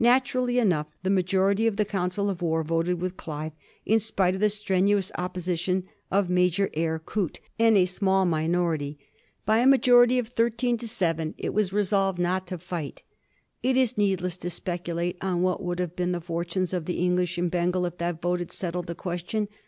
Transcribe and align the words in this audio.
Naturally 0.00 0.58
enough, 0.58 0.88
the 1.04 1.08
majority 1.08 1.68
of 1.68 1.76
the 1.76 1.84
coun 1.84 2.10
cil 2.10 2.28
of 2.28 2.42
war 2.42 2.64
voted 2.64 3.00
with 3.00 3.16
Clive, 3.16 3.52
in 3.86 4.00
spite 4.00 4.34
of 4.34 4.40
the 4.40 4.48
strenuous 4.50 5.12
op 5.14 5.34
position 5.34 5.84
of 6.10 6.28
Major 6.28 6.68
Eyre 6.74 6.98
Coote 6.98 7.38
and 7.60 7.76
a 7.76 7.84
small 7.86 8.24
minority. 8.24 8.98
By 9.46 9.58
a 9.58 9.68
majority 9.68 10.18
of 10.18 10.26
thirteen 10.26 10.78
to 10.78 10.88
seven 10.88 11.32
it 11.38 11.54
was 11.54 11.72
resolved 11.72 12.18
not 12.18 12.44
to 12.48 12.58
fight. 12.58 13.04
It 13.62 13.76
is 13.76 13.96
needless 13.96 14.36
to 14.38 14.50
speculate 14.50 15.16
on 15.22 15.42
what 15.42 15.62
would 15.62 15.78
have 15.78 15.94
been 15.94 16.10
the 16.10 16.20
fortunes 16.20 16.72
of 16.74 16.86
the 16.86 16.98
English 16.98 17.38
in 17.38 17.46
Bengal 17.46 17.86
if 17.86 17.98
that 17.98 18.20
vote 18.20 18.40
had 18.40 18.50
settled 18.50 18.88
the 18.88 18.96
question. 18.96 19.46